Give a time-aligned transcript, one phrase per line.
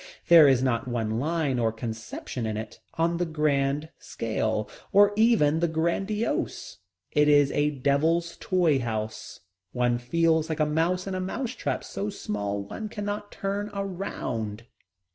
[0.29, 5.59] There is not one line or conception in it on the grand scale, or even
[5.59, 6.79] the grandiose.
[7.11, 9.41] It is a devil's toy house.
[9.73, 14.63] One feels like a mouse in a mouse trap so small one cannot turn around.